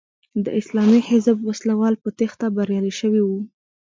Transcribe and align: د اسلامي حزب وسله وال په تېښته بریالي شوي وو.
د 0.45 0.47
اسلامي 0.59 1.01
حزب 1.09 1.37
وسله 1.49 1.73
وال 1.79 1.95
په 2.03 2.09
تېښته 2.17 2.47
بریالي 2.55 2.93
شوي 2.99 3.21
وو. 3.23 3.39